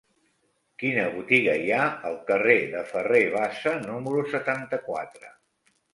Quina 0.83 1.03
botiga 1.17 1.53
hi 1.65 1.69
ha 1.75 1.83
al 2.11 2.17
carrer 2.31 2.57
de 2.73 2.81
Ferrer 2.93 3.23
Bassa 3.35 3.75
número 3.87 4.25
setanta-quatre? 4.35 5.35